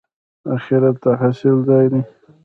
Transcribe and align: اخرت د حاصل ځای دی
اخرت 0.55 0.95
د 1.03 1.05
حاصل 1.19 1.57
ځای 1.67 1.85
دی 1.91 2.01